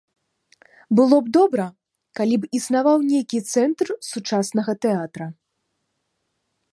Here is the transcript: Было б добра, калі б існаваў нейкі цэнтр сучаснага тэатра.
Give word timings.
Было 0.99 1.17
б 1.25 1.29
добра, 1.37 1.65
калі 2.19 2.35
б 2.45 2.49
існаваў 2.59 2.97
нейкі 3.11 3.39
цэнтр 3.51 3.87
сучаснага 4.11 4.73
тэатра. 4.87 5.25